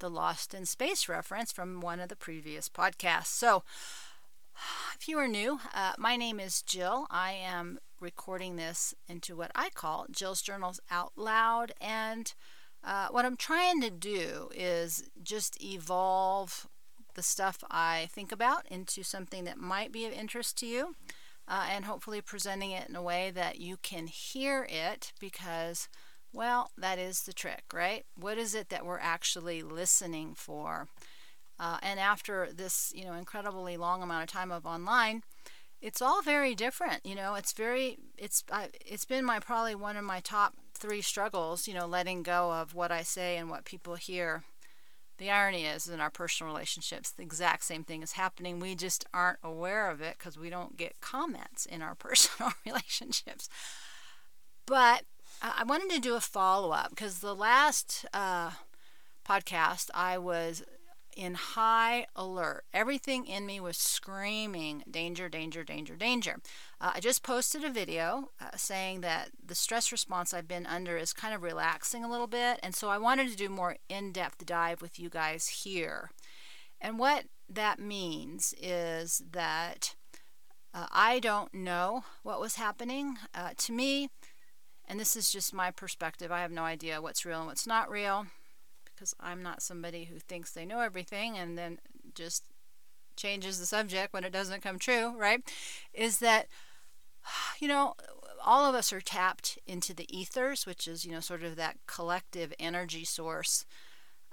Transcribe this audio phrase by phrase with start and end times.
[0.00, 3.26] the Lost in Space reference from one of the previous podcasts.
[3.26, 3.62] So,
[4.98, 7.06] if you are new, uh, my name is Jill.
[7.10, 11.72] I am recording this into what I call Jill's Journals Out Loud.
[11.80, 12.32] And
[12.82, 16.68] uh, what I'm trying to do is just evolve
[17.14, 20.96] the stuff I think about into something that might be of interest to you.
[21.46, 25.88] Uh, and hopefully presenting it in a way that you can hear it because,
[26.32, 28.06] well, that is the trick, right?
[28.16, 30.88] What is it that we're actually listening for?
[31.58, 35.22] Uh, and after this, you know, incredibly long amount of time of online,
[35.80, 37.04] it's all very different.
[37.04, 41.02] You know, it's very, it's, I, it's been my probably one of my top three
[41.02, 41.68] struggles.
[41.68, 44.44] You know, letting go of what I say and what people hear.
[45.18, 48.58] The irony is, in our personal relationships, the exact same thing is happening.
[48.58, 53.48] We just aren't aware of it because we don't get comments in our personal relationships.
[54.66, 55.04] But
[55.42, 58.52] I wanted to do a follow up because the last uh,
[59.28, 60.62] podcast I was
[61.16, 62.64] in high alert.
[62.72, 66.36] Everything in me was screaming, danger, danger, danger, danger.
[66.80, 70.96] Uh, I just posted a video uh, saying that the stress response I've been under
[70.96, 72.60] is kind of relaxing a little bit.
[72.62, 76.10] And so I wanted to do more in depth dive with you guys here.
[76.80, 79.94] And what that means is that
[80.72, 83.16] uh, I don't know what was happening.
[83.34, 84.10] Uh, to me,
[84.86, 87.90] and this is just my perspective, I have no idea what's real and what's not
[87.90, 88.26] real
[88.94, 91.78] because I'm not somebody who thinks they know everything and then
[92.14, 92.44] just
[93.16, 95.40] changes the subject when it doesn't come true, right?
[95.92, 96.46] Is that,
[97.60, 97.94] you know,
[98.44, 101.78] all of us are tapped into the ethers, which is, you know, sort of that
[101.86, 103.64] collective energy source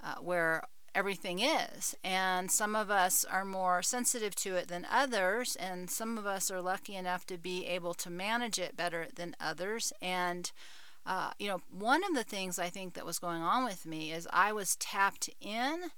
[0.03, 0.63] uh, where
[0.93, 1.95] everything is.
[2.03, 6.51] And some of us are more sensitive to it than others, and some of us
[6.51, 9.93] are lucky enough to be able to manage it better than others.
[10.01, 10.51] And
[11.05, 14.11] uh, you know, one of the things I think that was going on with me
[14.11, 15.91] is I was tapped in,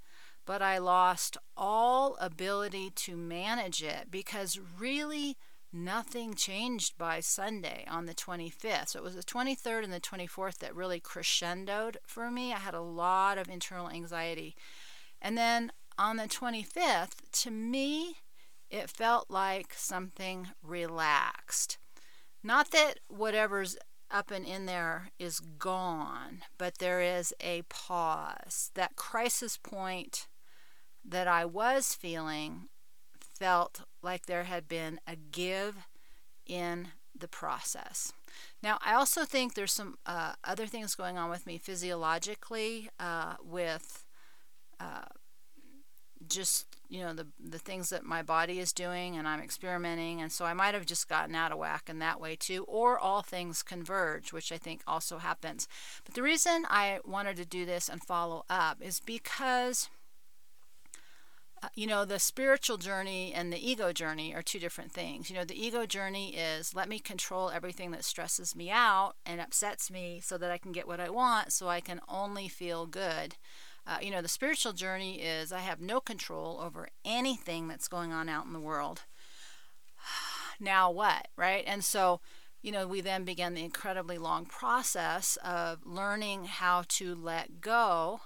[0.45, 5.37] but I lost all ability to manage it because really
[5.73, 8.89] nothing changed by Sunday on the 25th.
[8.89, 12.53] So it was the 23rd and the 24th that really crescendoed for me.
[12.53, 14.55] I had a lot of internal anxiety.
[15.21, 18.17] And then on the 25th, to me,
[18.69, 21.77] it felt like something relaxed.
[22.43, 23.77] Not that whatever's
[24.13, 28.72] up and in there is gone, but there is a pause.
[28.75, 30.28] That crisis point
[31.03, 32.69] that I was feeling
[33.19, 35.88] felt like there had been a give
[36.46, 38.13] in the process.
[38.62, 43.35] Now, I also think there's some uh, other things going on with me physiologically uh,
[43.44, 44.06] with
[44.80, 45.06] uh,
[46.28, 50.31] just you know the the things that my body is doing and I'm experimenting and
[50.31, 53.21] so I might have just gotten out of whack in that way too or all
[53.21, 55.67] things converge which I think also happens.
[56.05, 59.89] But the reason I wanted to do this and follow up is because
[61.63, 65.29] uh, you know the spiritual journey and the ego journey are two different things.
[65.29, 69.39] You know the ego journey is let me control everything that stresses me out and
[69.39, 72.85] upsets me so that I can get what I want so I can only feel
[72.85, 73.35] good
[73.85, 78.13] uh, you know, the spiritual journey is I have no control over anything that's going
[78.13, 79.03] on out in the world.
[80.59, 81.63] now what, right?
[81.67, 82.21] And so,
[82.61, 88.21] you know, we then begin the incredibly long process of learning how to let go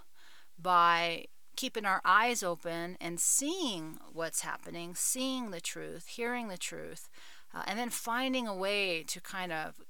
[0.60, 1.26] by
[1.56, 7.10] keeping our eyes open and seeing what's happening, seeing the truth, hearing the truth,
[7.54, 9.82] uh, and then finding a way to kind of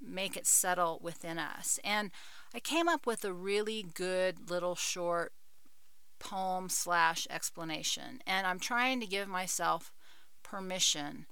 [0.00, 1.80] make it settle within us.
[1.82, 2.12] And
[2.54, 5.32] I came up with a really good little short
[6.18, 8.22] poem slash explanation.
[8.26, 9.92] And I'm trying to give myself
[10.42, 11.26] permission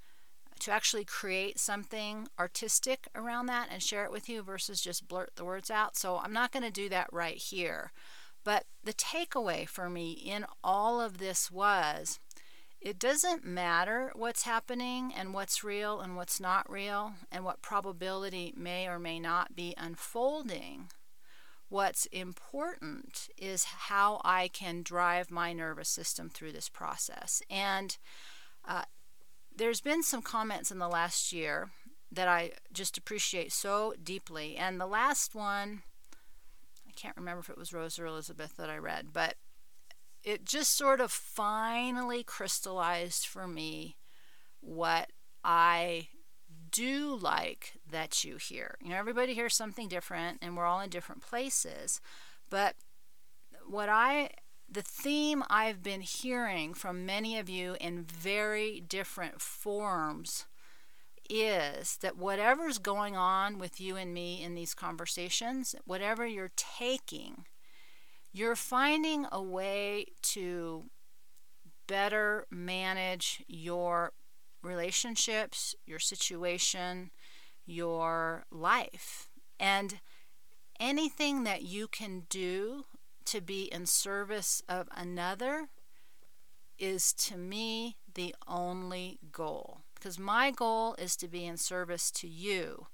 [0.60, 5.30] to actually create something artistic around that and share it with you versus just blurt
[5.36, 5.96] the words out.
[5.96, 7.92] So I'm not going to do that right here.
[8.42, 12.18] But the takeaway for me in all of this was
[12.80, 18.54] it doesn't matter what's happening and what's real and what's not real and what probability
[18.56, 20.88] may or may not be unfolding.
[21.68, 27.42] What's important is how I can drive my nervous system through this process.
[27.50, 27.96] And
[28.66, 28.84] uh,
[29.54, 31.70] there's been some comments in the last year
[32.10, 34.56] that I just appreciate so deeply.
[34.56, 35.82] And the last one,
[36.86, 39.34] I can't remember if it was Rose or Elizabeth that I read, but
[40.24, 43.96] it just sort of finally crystallized for me
[44.60, 45.10] what
[45.44, 46.08] I
[46.70, 48.76] do like that you hear.
[48.82, 52.00] You know, everybody hears something different and we're all in different places.
[52.50, 52.74] But
[53.66, 54.30] what I
[54.70, 60.44] the theme I've been hearing from many of you in very different forms
[61.30, 67.44] is that whatever's going on with you and me in these conversations, whatever you're taking,
[68.32, 70.84] you're finding a way to
[71.86, 74.12] better manage your
[74.62, 77.10] relationships, your situation,
[77.68, 79.28] your life.
[79.60, 80.00] And
[80.80, 82.84] anything that you can do
[83.26, 85.68] to be in service of another
[86.78, 89.80] is to me the only goal.
[89.94, 92.86] Because my goal is to be in service to you.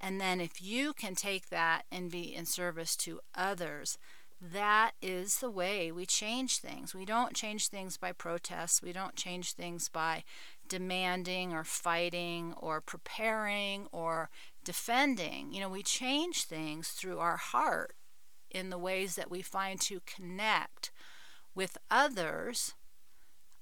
[0.00, 3.98] And then if you can take that and be in service to others,
[4.40, 6.94] that is the way we change things.
[6.94, 8.82] We don't change things by protests.
[8.82, 10.24] We don't change things by
[10.72, 14.30] demanding or fighting or preparing or
[14.64, 15.52] defending.
[15.52, 17.94] You know, we change things through our heart
[18.50, 20.90] in the ways that we find to connect
[21.54, 22.72] with others.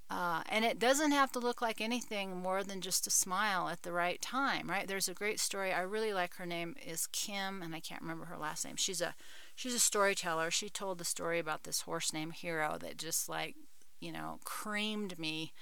[0.08, 3.82] Uh, and it doesn't have to look like anything more than just a smile at
[3.82, 4.86] the right time, right?
[4.86, 5.72] There's a great story.
[5.72, 8.76] I really like her name is Kim, and I can't remember her last name.
[8.76, 9.16] She's a
[9.56, 10.52] she's a storyteller.
[10.52, 13.56] She told the story about this horse named Hero that just like
[13.98, 15.52] you know creamed me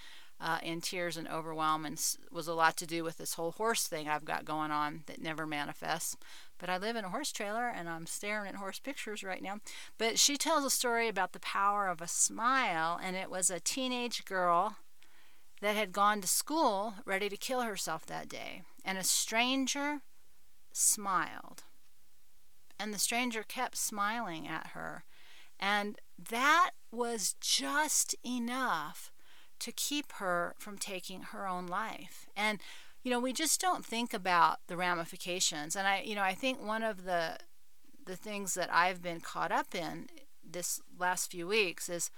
[0.40, 2.00] uh, in tears and overwhelm and
[2.30, 5.20] was a lot to do with this whole horse thing I've got going on that
[5.20, 6.16] never manifests.
[6.58, 9.58] But I live in a horse trailer and I'm staring at horse pictures right now.
[9.96, 13.60] But she tells a story about the power of a smile, and it was a
[13.60, 14.76] teenage girl
[15.60, 18.62] that had gone to school ready to kill herself that day.
[18.84, 20.02] And a stranger
[20.72, 21.64] smiled.
[22.78, 25.04] And the stranger kept smiling at her.
[25.58, 29.10] And that was just enough
[29.60, 32.26] to keep her from taking her own life.
[32.36, 32.60] And
[33.04, 35.76] you know, we just don't think about the ramifications.
[35.76, 37.38] And I, you know, I think one of the
[38.04, 40.08] the things that I've been caught up in
[40.42, 42.10] this last few weeks is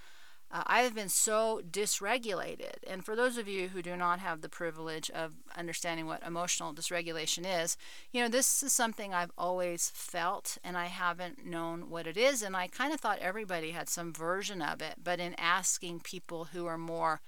[0.51, 2.75] uh, I have been so dysregulated.
[2.85, 6.73] And for those of you who do not have the privilege of understanding what emotional
[6.73, 7.77] dysregulation is,
[8.11, 12.41] you know, this is something I've always felt and I haven't known what it is.
[12.41, 14.95] And I kind of thought everybody had some version of it.
[15.01, 17.21] But in asking people who are more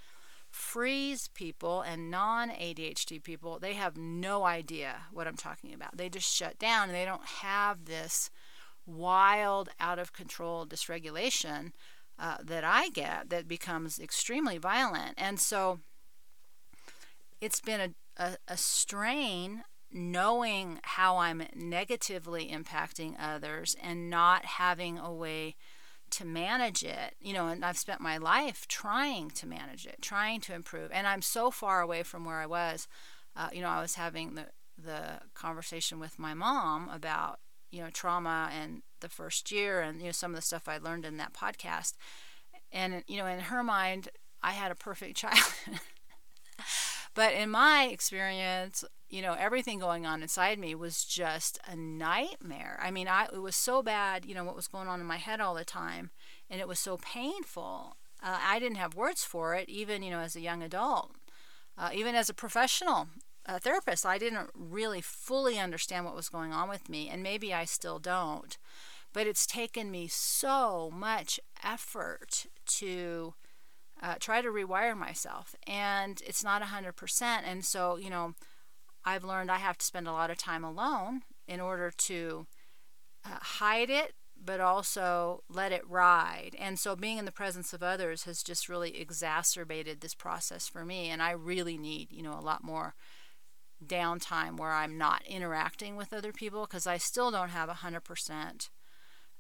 [0.50, 5.98] freeze people and non ADHD people, they have no idea what I'm talking about.
[5.98, 8.30] They just shut down and they don't have this
[8.86, 11.72] wild, out of control dysregulation
[12.20, 15.16] uh, that I get that becomes extremely violent.
[15.18, 15.80] And so
[17.42, 24.98] it's been a, a, a strain knowing how I'm negatively impacting others and not having
[24.98, 25.56] a way
[26.12, 30.42] to manage it, you know, and I've spent my life trying to manage it, trying
[30.42, 30.92] to improve.
[30.94, 32.88] And I'm so far away from where I was.
[33.36, 34.46] Uh, you know, I was having the,
[34.78, 37.40] the conversation with my mom about,
[37.72, 40.80] you know, trauma and the first year and you know some of the stuff I
[40.80, 41.94] learned in that podcast.
[42.72, 44.10] And you know, in her mind,
[44.42, 45.40] I had a perfect child.
[47.14, 52.80] but in my experience, you know, everything going on inside me was just a nightmare.
[52.82, 55.18] I mean, I it was so bad, you know, what was going on in my
[55.18, 56.10] head all the time,
[56.50, 57.98] and it was so painful.
[58.24, 61.12] Uh, I didn't have words for it, even you know, as a young adult,
[61.78, 63.08] uh, even as a professional
[63.46, 64.06] uh, therapist.
[64.06, 68.00] I didn't really fully understand what was going on with me, and maybe I still
[68.00, 68.58] don't.
[69.14, 72.48] But it's taken me so much effort
[72.80, 73.36] to
[74.02, 77.22] uh, try to rewire myself, and it's not 100%.
[77.46, 78.34] And so, you know,
[79.06, 82.48] I've learned I have to spend a lot of time alone in order to
[83.26, 86.56] uh, hide it, but also let it ride.
[86.60, 90.84] And so being in the presence of others has just really exacerbated this process for
[90.84, 91.10] me.
[91.10, 92.96] And I really need, you know, a lot more
[93.86, 98.70] downtime where I'm not interacting with other people because I still don't have a 100%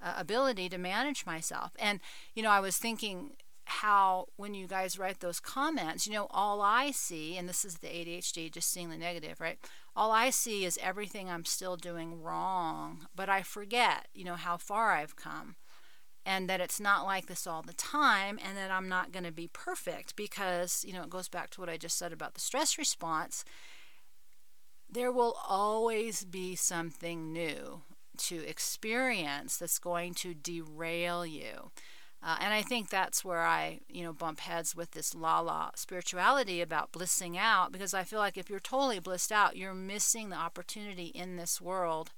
[0.03, 1.72] uh, ability to manage myself.
[1.79, 2.00] And,
[2.36, 3.31] you know, I was thinking
[3.65, 7.77] how when you guys write those comments, you know, all I see, and this is
[7.77, 9.57] the ADHD, just seeing the negative, right?
[9.95, 14.57] All I see is everything I'm still doing wrong, but I forget, you know, how
[14.57, 15.55] far I've come
[16.25, 19.31] and that it's not like this all the time and that I'm not going to
[19.31, 22.39] be perfect because, you know, it goes back to what I just said about the
[22.39, 23.43] stress response.
[24.89, 27.81] There will always be something new
[28.17, 31.72] to experience that's going to derail you.
[32.25, 35.72] Uh, and I think that's where I, you know, bump heads with this la la
[35.75, 40.29] spirituality about blissing out because I feel like if you're totally blissed out, you're missing
[40.29, 42.12] the opportunity in this world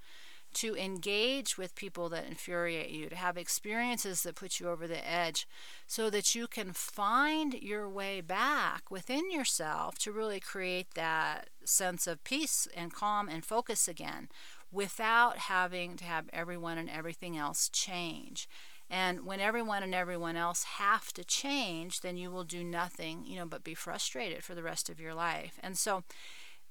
[0.55, 5.09] to engage with people that infuriate you, to have experiences that put you over the
[5.09, 5.45] edge,
[5.85, 12.07] so that you can find your way back within yourself to really create that sense
[12.07, 14.29] of peace and calm and focus again
[14.75, 18.47] without having to have everyone and everything else change.
[18.89, 23.37] And when everyone and everyone else have to change, then you will do nothing, you
[23.37, 25.57] know, but be frustrated for the rest of your life.
[25.63, 26.03] And so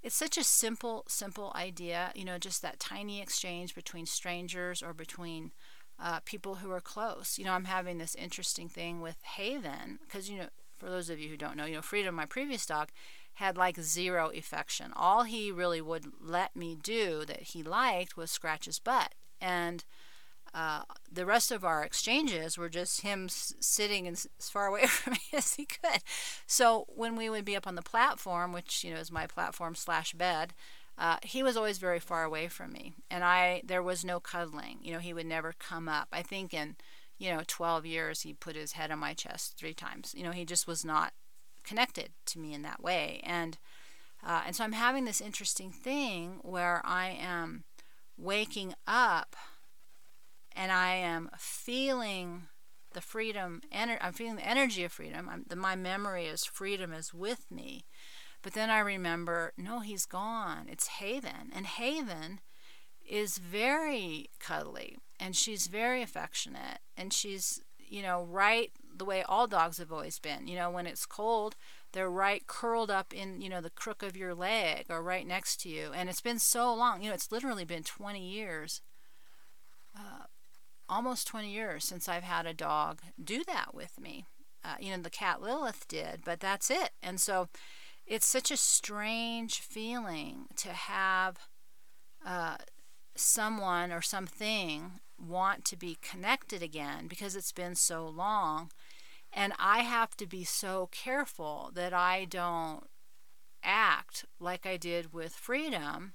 [0.03, 4.93] it's such a simple, simple idea, you know, just that tiny exchange between strangers or
[4.93, 5.53] between
[5.99, 7.39] uh, people who are close.
[7.39, 11.19] You know, I'm having this interesting thing with Haven because, you know, for those of
[11.19, 12.91] you who don't know, you know, Freedom, my previous dog,
[13.35, 14.93] had like zero affection.
[14.95, 19.15] All he really would let me do that he liked was scratch his butt.
[19.41, 19.85] And
[20.55, 25.15] uh, the rest of our exchanges were just him s- sitting as, far away from
[25.15, 26.01] me as he could.
[26.47, 29.75] So when we would be up on the platform, which you know is my platform
[29.75, 30.55] slash bed,
[30.97, 34.79] uh, he was always very far away from me, and I there was no cuddling.
[34.81, 36.09] You know, he would never come up.
[36.13, 36.77] I think in
[37.19, 40.15] you know 12 years he put his head on my chest three times.
[40.17, 41.13] You know, he just was not
[41.65, 43.59] connected to me in that way, and
[44.25, 47.65] uh, and so I'm having this interesting thing where I am
[48.17, 49.37] waking up
[50.57, 52.45] and I am feeling
[52.93, 53.61] the freedom.
[53.73, 55.29] Ener- I'm feeling the energy of freedom.
[55.29, 57.85] I'm, the, my memory is freedom is with me.
[58.41, 60.69] But then I remember, no, he's gone.
[60.71, 62.41] It's Haven, and Haven
[63.07, 69.47] is very cuddly, and she's very affectionate, and she's you know right the way all
[69.47, 70.47] dogs have always been.
[70.47, 71.57] You know, when it's cold,
[71.93, 75.61] they're right curled up in you know the crook of your leg or right next
[75.63, 77.03] to you, and it's been so long.
[77.03, 78.83] You know, it's literally been 20 years.
[79.97, 80.25] Uh,
[80.89, 84.27] almost 20 years since I've had a dog do that with me.
[84.65, 86.91] Uh, you know, the cat Lilith did, but that's it.
[87.03, 87.49] And so
[88.07, 91.37] it's such a strange feeling to have
[92.25, 92.57] uh,
[93.15, 98.71] someone or something want to be connected again because it's been so long.
[99.35, 102.85] And I have to be so careful that I don't
[103.63, 106.13] act like I did with freedom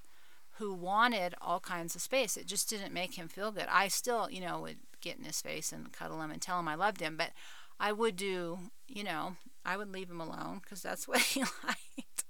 [0.58, 2.38] who wanted all kinds of space.
[2.38, 3.68] It just didn't make him feel good.
[3.70, 6.68] I still, you know, would get in his face and cuddle him and tell him
[6.68, 7.32] I loved him, but
[7.80, 9.36] I would do, you know,
[9.66, 12.24] I would leave him alone because that's what he liked.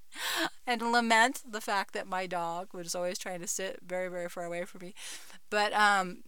[0.65, 4.45] and lament the fact that my dog was always trying to sit very, very far
[4.45, 4.93] away from me.
[5.49, 6.23] But um,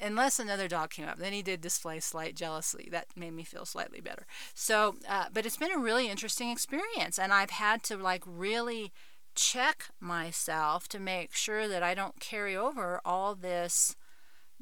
[0.00, 2.88] unless another dog came up, then he did display slight jealousy.
[2.90, 4.26] That made me feel slightly better.
[4.54, 8.92] So, uh, but it's been a really interesting experience, and I've had to like really
[9.34, 13.96] check myself to make sure that I don't carry over all this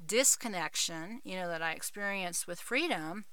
[0.05, 3.27] disconnection, you know, that I experienced with freedom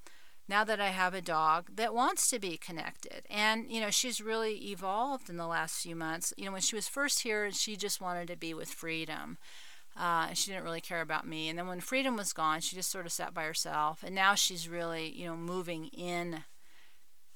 [0.49, 3.25] now that I have a dog that wants to be connected.
[3.29, 6.33] And, you know, she's really evolved in the last few months.
[6.37, 9.37] You know, when she was first here, she just wanted to be with freedom.
[9.99, 11.49] Uh, and she didn't really care about me.
[11.49, 14.01] And then when freedom was gone, she just sort of sat by herself.
[14.01, 16.43] And now she's really, you know, moving in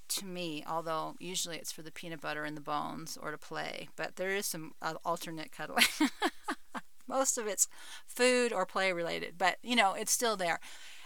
[0.10, 3.90] to me, although usually it's for the peanut butter and the bones or to play.
[3.98, 5.84] But there is some uh, alternate cuddling.
[7.08, 7.68] Most of it's
[8.08, 10.60] food or play related, but you know, it's still there.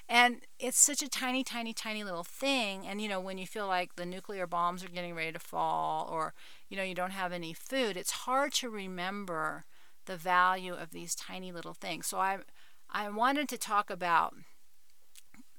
[0.07, 2.85] And it's such a tiny, tiny, tiny little thing.
[2.85, 6.07] And you know, when you feel like the nuclear bombs are getting ready to fall
[6.11, 6.33] or
[6.69, 9.65] you know, you don't have any food, it's hard to remember
[10.07, 12.07] the value of these tiny little things.
[12.07, 12.39] So I
[12.89, 14.33] I wanted to talk about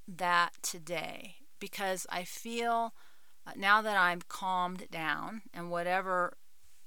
[0.07, 2.95] that today because I feel
[3.47, 6.37] uh, now that I'm calmed down and whatever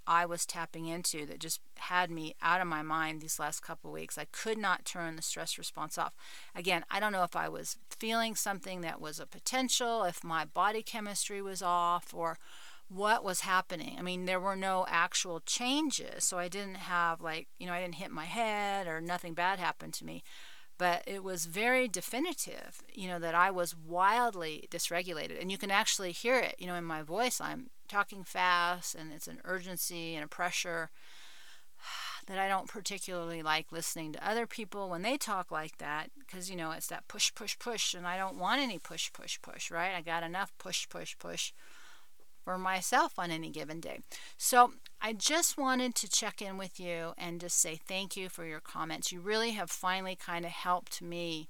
[0.08, 3.92] I was tapping into that just had me out of my mind these last couple
[3.92, 4.18] weeks.
[4.18, 6.14] I could not turn the stress response off.
[6.56, 10.44] Again, I don't know if I was feeling something that was a potential, if my
[10.44, 12.40] body chemistry was off, or
[12.94, 13.96] what was happening.
[13.98, 17.82] I mean, there were no actual changes, so I didn't have, like, you know, I
[17.82, 20.24] didn't hit my head or nothing bad happened to me
[20.82, 25.40] but it was very definitive, you know, that I was wildly dysregulated.
[25.40, 27.40] And you can actually hear it, you know, in my voice.
[27.40, 30.90] I'm talking fast and it's an urgency and a pressure
[32.26, 36.50] that I don't particularly like listening to other people when they talk like that because,
[36.50, 37.94] you know, it's that push, push, push.
[37.94, 39.94] And I don't want any push, push, push, right?
[39.96, 41.54] I got enough push, push, push
[42.44, 44.00] for myself on any given day.
[44.38, 48.46] So I just wanted to check in with you and just say thank you for
[48.46, 49.12] your comments.
[49.12, 51.50] You really have finally kind of helped me.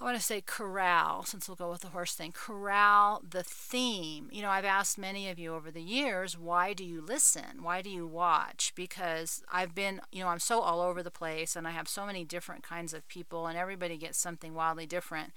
[0.00, 4.28] I want to say corral, since we'll go with the horse thing, corral the theme.
[4.30, 7.62] You know, I've asked many of you over the years, why do you listen?
[7.62, 8.72] Why do you watch?
[8.76, 12.06] Because I've been, you know, I'm so all over the place and I have so
[12.06, 15.32] many different kinds of people and everybody gets something wildly different.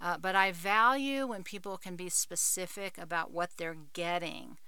[0.00, 4.58] Uh, but I value when people can be specific about what they're getting,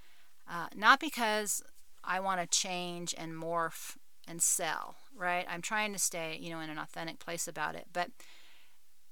[0.49, 1.61] uh, not because
[2.03, 5.45] I want to change and morph and sell, right?
[5.47, 8.09] I'm trying to stay, you know, in an authentic place about it, but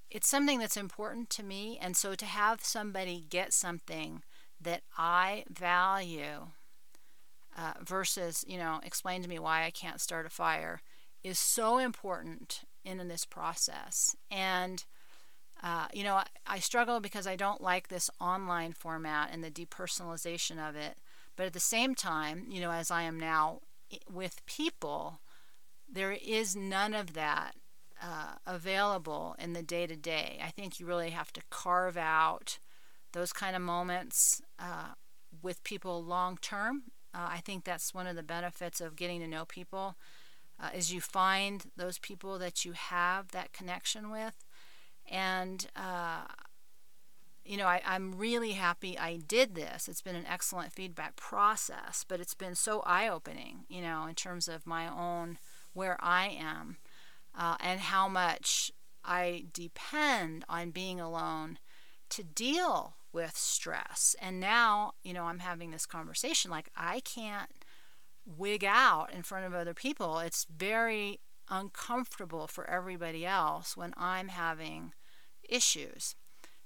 [0.10, 1.78] it's something that's important to me.
[1.80, 4.24] And so to have somebody get something
[4.60, 6.48] that I value
[7.56, 10.82] uh, versus, you know, explain to me why I can't start a fire
[11.24, 14.16] is so important in, in this process.
[14.32, 14.86] And,
[15.64, 19.52] uh, you know, I, I struggle because I don't like this online format and the
[19.52, 20.98] depersonalization of it.
[21.36, 23.62] But at the same time, you know, as I am now
[24.12, 25.20] with people,
[25.92, 27.56] there is none of that
[28.02, 30.40] uh, available in the day to day.
[30.44, 32.60] I think you really have to carve out
[33.14, 34.94] those kind of moments uh,
[35.42, 36.84] with people long term.
[37.14, 39.96] Uh, I think that's one of the benefits of getting to know people
[40.60, 44.34] uh, is you find those people that you have that connection with,
[45.10, 46.26] and uh,
[47.46, 49.88] you know I, I'm really happy I did this.
[49.88, 54.16] It's been an excellent feedback process, but it's been so eye opening, you know, in
[54.16, 55.38] terms of my own
[55.74, 56.78] where I am
[57.38, 58.72] uh, and how much
[59.06, 61.60] I depend on being alone
[62.10, 64.16] to deal with stress.
[64.22, 67.50] And now, you know, I'm having this conversation like I can't
[68.26, 70.20] wig out in front of other people.
[70.20, 74.94] It's very uncomfortable for everybody else when I'm having
[75.48, 76.16] issues.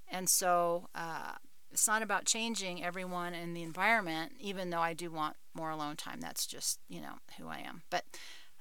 [0.08, 1.34] And so uh,
[1.72, 5.96] it's not about changing everyone in the environment, even though I do want more alone
[5.96, 6.20] time.
[6.20, 7.84] That's just, you know, who I am.
[7.90, 8.04] But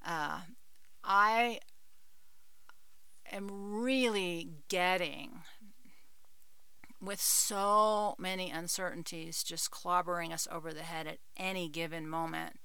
[0.07, 0.41] uh,
[1.03, 1.61] I
[3.33, 5.43] am really getting
[7.01, 12.57] with so many uncertainties just clobbering us over the head at any given moment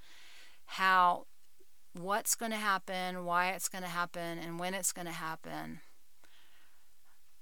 [0.65, 1.25] how
[1.93, 5.79] what's going to happen why it's going to happen and when it's going to happen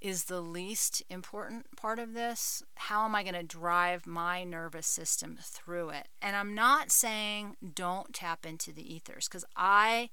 [0.04, 4.86] is the least important part of this how am i going to drive my nervous
[4.86, 10.10] system through it and i'm not saying don't tap into the ethers because i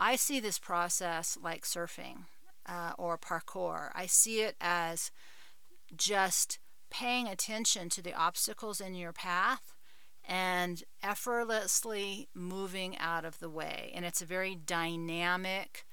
[0.00, 2.24] I see this process like surfing
[2.66, 3.90] uh, or parkour.
[3.94, 5.10] I see it as
[5.94, 6.58] just
[6.90, 9.74] paying attention to the obstacles in your path
[10.24, 13.92] and effortlessly moving out of the way.
[13.94, 15.84] And it's a very dynamic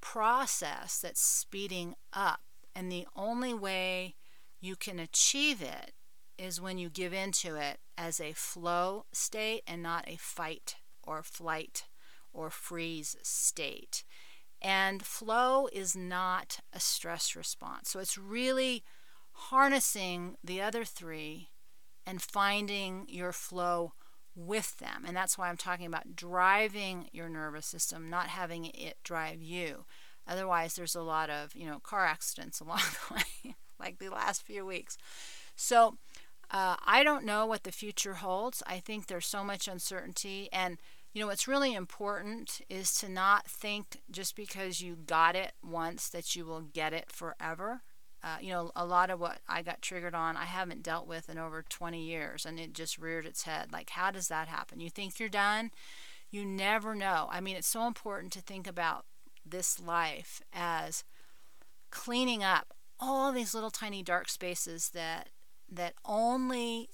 [0.00, 2.40] process that's speeding up.
[2.74, 4.16] And the only way
[4.60, 5.92] you can achieve it
[6.36, 11.22] is when you give into it as a flow state and not a fight or
[11.22, 11.84] flight
[12.32, 14.04] or freeze state.
[14.60, 17.90] And flow is not a stress response.
[17.90, 18.82] So it's really
[19.32, 21.50] harnessing the other three
[22.06, 23.92] and finding your flow
[24.34, 25.04] with them.
[25.06, 29.84] And that's why I'm talking about driving your nervous system, not having it drive you.
[30.26, 34.42] Otherwise, there's a lot of, you know, car accidents along the way, like the last
[34.42, 34.96] few weeks.
[35.56, 35.96] So,
[36.50, 38.62] uh, I don't know what the future holds.
[38.66, 40.48] I think there's so much uncertainty.
[40.52, 40.78] And
[41.14, 46.08] you know, what's really important is to not think just because you got it once
[46.08, 47.82] that you will get it forever.
[48.22, 51.28] Uh, you know, a lot of what I got triggered on, I haven't dealt with
[51.28, 53.72] in over 20 years, and it just reared its head.
[53.72, 54.80] Like, how does that happen?
[54.80, 55.70] You think you're done?
[56.30, 57.28] You never know.
[57.30, 59.04] I mean, it's so important to think about
[59.44, 61.04] this life as
[61.90, 65.28] cleaning up all these little tiny dark spaces that
[65.70, 66.88] that only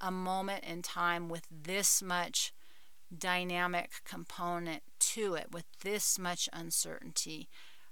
[0.00, 2.52] a moment in time with this much
[3.16, 7.48] dynamic component to it with this much uncertainty?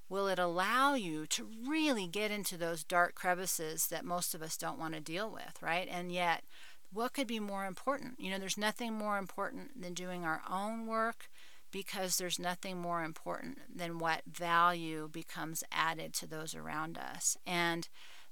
[0.09, 4.57] Will it allow you to really get into those dark crevices that most of us
[4.57, 5.89] don't want to deal with, right?
[5.91, 6.45] And yet,
[6.93, 8.21] what could be more important?
[8.21, 11.31] You know, there's nothing more important than doing our own work
[11.73, 17.37] because there's nothing more important than what value becomes added to those around us.
[17.45, 17.89] And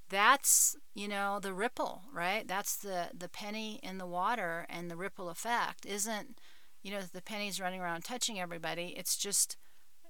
[0.09, 2.47] that's, you know, the ripple, right?
[2.47, 6.39] That's the the penny in the water and the ripple effect isn't
[6.83, 8.95] you know, the pennies running around touching everybody.
[8.97, 9.57] It's just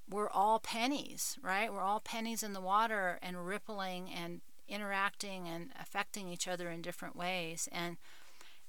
[0.10, 1.72] we're all pennies, right?
[1.72, 6.82] We're all pennies in the water and rippling and interacting and affecting each other in
[6.82, 7.68] different ways.
[7.72, 7.98] And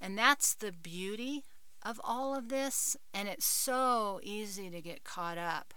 [0.01, 1.45] and that's the beauty
[1.85, 2.97] of all of this.
[3.13, 5.75] And it's so easy to get caught up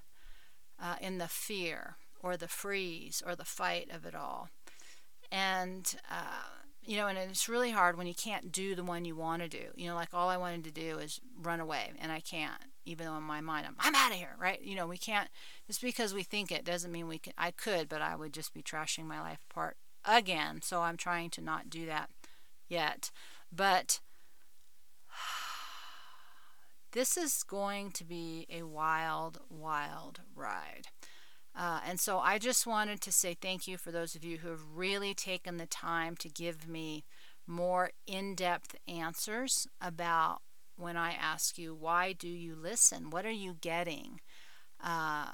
[0.82, 4.50] uh, in the fear or the freeze or the fight of it all.
[5.32, 9.16] And uh, you know, and it's really hard when you can't do the one you
[9.16, 9.66] want to do.
[9.76, 13.08] You know, like all I wanted to do is run away, and I can't, even
[13.08, 14.62] though in my mind I'm, I'm out of here, right?
[14.62, 15.30] You know, we can't,
[15.68, 18.54] just because we think it doesn't mean we can, I could, but I would just
[18.54, 20.62] be trashing my life apart again.
[20.62, 22.12] So I'm trying to not do that
[22.70, 23.10] yet.
[23.52, 24.00] But
[26.96, 30.88] this is going to be a wild, wild ride.
[31.54, 34.48] Uh, and so I just wanted to say thank you for those of you who
[34.48, 37.04] have really taken the time to give me
[37.46, 40.40] more in depth answers about
[40.78, 43.10] when I ask you, why do you listen?
[43.10, 44.22] What are you getting?
[44.82, 45.32] Uh,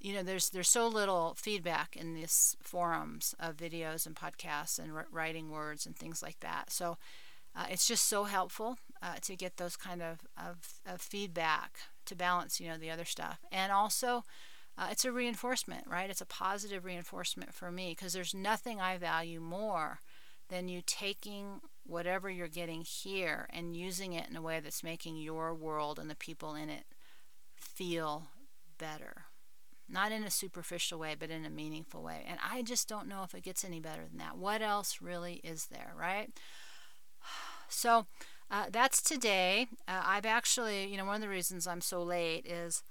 [0.00, 4.92] you know, there's there's so little feedback in these forums of videos and podcasts and
[5.10, 6.70] writing words and things like that.
[6.70, 6.98] So
[7.54, 10.56] uh, it's just so helpful uh, to get those kind of, of,
[10.86, 13.40] of, feedback to balance, you know, the other stuff.
[13.52, 14.24] And also,
[14.78, 16.10] uh, it's a reinforcement, right?
[16.10, 20.00] It's a positive reinforcement for me because there's nothing I value more
[20.48, 25.16] than you taking whatever you're getting here and using it in a way that's making
[25.16, 26.84] your world and the people in it
[27.54, 28.24] feel
[28.78, 29.24] better.
[29.88, 32.24] Not in a superficial way, but in a meaningful way.
[32.26, 34.36] And I just don't know if it gets any better than that.
[34.36, 36.30] What else really is there, right?
[37.68, 38.06] So
[38.50, 39.68] uh, that's today.
[39.88, 42.82] Uh, I've actually, you know, one of the reasons I'm so late is,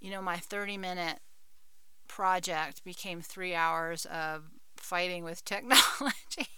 [0.00, 1.20] you know, my 30 minute
[2.08, 4.44] project became three hours of
[4.76, 6.48] fighting with technology.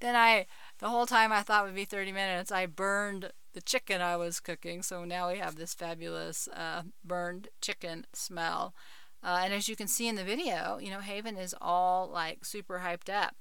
[0.00, 0.46] then I,
[0.78, 4.40] the whole time I thought would be 30 minutes, I burned the chicken I was
[4.40, 4.82] cooking.
[4.82, 8.74] So now we have this fabulous uh, burned chicken smell.
[9.22, 12.44] Uh, and as you can see in the video, you know, Haven is all like
[12.44, 13.34] super hyped up.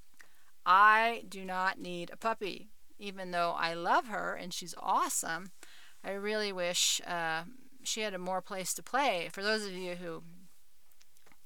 [0.66, 5.52] I do not need a puppy, even though I love her and she's awesome.
[6.04, 7.44] I really wish uh,
[7.84, 9.30] she had a more place to play.
[9.32, 10.24] For those of you who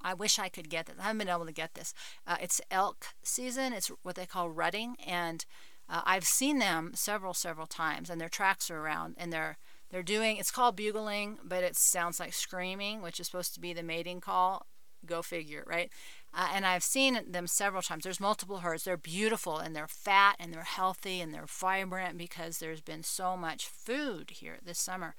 [0.04, 0.96] I wish I could get this.
[1.00, 1.94] I haven't been able to get this.
[2.26, 3.74] Uh, it's elk season.
[3.74, 5.46] It's what they call rutting, and
[5.90, 9.58] uh, I've seen them several, several times, and their tracks are around, and they're
[9.90, 10.38] they're doing.
[10.38, 14.22] It's called bugling, but it sounds like screaming, which is supposed to be the mating
[14.22, 14.66] call.
[15.06, 15.92] Go figure, right?
[16.34, 18.04] Uh, and I've seen them several times.
[18.04, 18.84] There's multiple herds.
[18.84, 23.36] They're beautiful and they're fat and they're healthy and they're vibrant because there's been so
[23.36, 25.16] much food here this summer.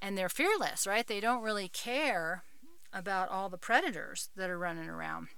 [0.00, 1.06] And they're fearless, right?
[1.06, 2.44] They don't really care
[2.92, 5.28] about all the predators that are running around.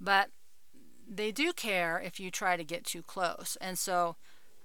[0.00, 0.30] But
[1.08, 3.56] they do care if you try to get too close.
[3.60, 4.16] And so,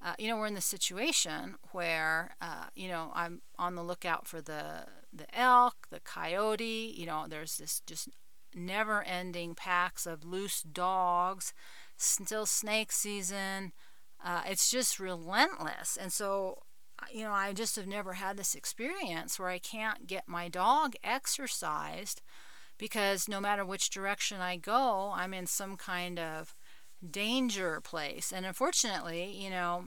[0.03, 4.27] uh, you know, we're in the situation where, uh, you know, I'm on the lookout
[4.27, 6.93] for the the elk, the coyote.
[6.95, 8.09] You know, there's this just
[8.55, 11.53] never-ending packs of loose dogs.
[11.97, 13.73] Still snake season.
[14.23, 15.97] Uh, it's just relentless.
[15.99, 16.63] And so
[17.11, 20.95] you know, I just have never had this experience where I can't get my dog
[21.03, 22.21] exercised
[22.77, 26.55] because no matter which direction I go, I'm in some kind of
[27.09, 28.31] danger place.
[28.31, 29.85] And unfortunately, you know,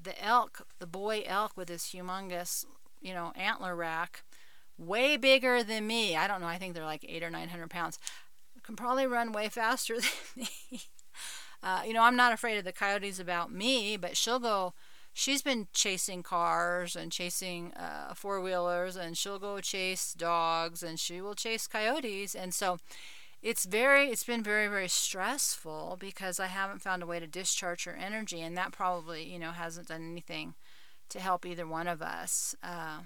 [0.00, 2.64] the elk, the boy elk with his humongous,
[3.00, 4.22] you know, antler rack,
[4.80, 6.16] way bigger than me.
[6.16, 7.98] I don't know, I think they're like eight or nine hundred pounds.
[8.62, 10.82] Can probably run way faster than me.
[11.62, 14.74] Uh, you know, I'm not afraid of the coyotes about me, but she'll go
[15.12, 20.98] she's been chasing cars and chasing uh, four wheelers, and she'll go chase dogs, and
[20.98, 22.78] she will chase coyotes, and so
[23.42, 27.84] it's very it's been very very stressful because I haven't found a way to discharge
[27.84, 30.54] her energy, and that probably you know hasn't done anything
[31.10, 32.54] to help either one of us.
[32.62, 33.00] Uh,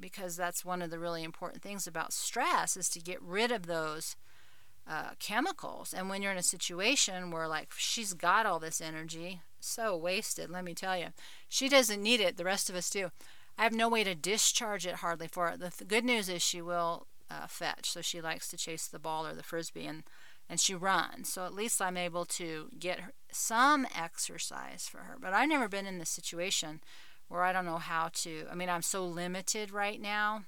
[0.00, 3.66] because that's one of the really important things about stress is to get rid of
[3.66, 4.16] those
[4.88, 5.94] uh, chemicals.
[5.94, 10.50] And when you're in a situation where, like, she's got all this energy, so wasted,
[10.50, 11.08] let me tell you.
[11.48, 13.10] She doesn't need it, the rest of us do.
[13.58, 15.56] I have no way to discharge it hardly for her.
[15.56, 18.98] The th- good news is she will uh, fetch, so she likes to chase the
[18.98, 20.02] ball or the frisbee and,
[20.48, 21.32] and she runs.
[21.32, 25.16] So at least I'm able to get her some exercise for her.
[25.20, 26.80] But I've never been in this situation
[27.30, 28.44] where I don't know how to.
[28.50, 30.42] I mean, I'm so limited right now.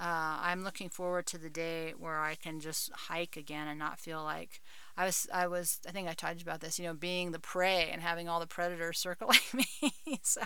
[0.00, 3.98] Uh, I'm looking forward to the day where I can just hike again and not
[3.98, 4.62] feel like
[4.96, 7.90] I was I was I think I talked about this, you know, being the prey
[7.92, 9.92] and having all the predators circling me.
[10.22, 10.42] so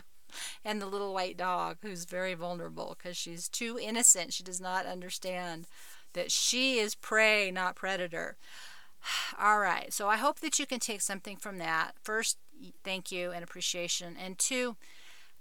[0.64, 4.32] and the little white dog who's very vulnerable because she's too innocent.
[4.32, 5.66] She does not understand
[6.14, 8.36] that she is prey, not predator.
[9.38, 9.92] All right.
[9.92, 11.92] So I hope that you can take something from that.
[12.02, 12.38] First,
[12.82, 14.16] thank you and appreciation.
[14.20, 14.76] And two,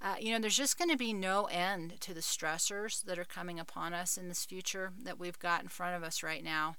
[0.06, 3.26] uh, you know, there's just going to be no end to the stressors that are
[3.26, 6.76] coming upon us in this future that we've got in front of us right now.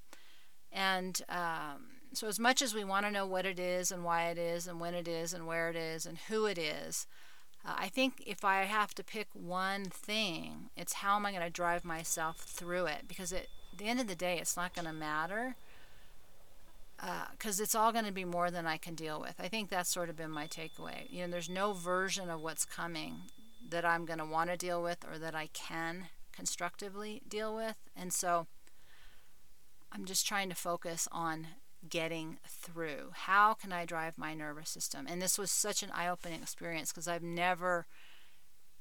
[0.71, 4.29] And um, so, as much as we want to know what it is and why
[4.29, 7.09] it is and when it is and where it is and who it is,
[7.67, 11.43] uh, I think if I have to pick one thing, it's how am I going
[11.43, 13.09] to drive myself through it?
[13.09, 15.57] Because it, at the end of the day, it's not going to matter
[17.31, 19.35] because uh, it's all going to be more than I can deal with.
[19.39, 21.11] I think that's sort of been my takeaway.
[21.11, 23.17] You know, there's no version of what's coming
[23.69, 27.77] that I'm going to want to deal with or that I can constructively deal with.
[27.97, 28.47] And so
[29.93, 31.49] I'm just trying to focus on
[31.89, 33.11] getting through?
[33.13, 35.07] How can I drive my nervous system?
[35.09, 37.87] And this was such an eye opening experience because I've never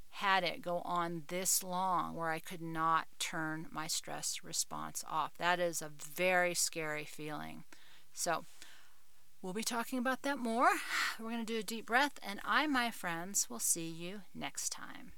[0.10, 5.34] had it go on this long where I could not turn my stress response off.
[5.38, 7.64] That is a very scary feeling.
[8.16, 8.46] So,
[9.46, 10.70] We'll be talking about that more.
[11.20, 14.72] We're going to do a deep breath, and I, my friends, will see you next
[14.72, 15.12] time.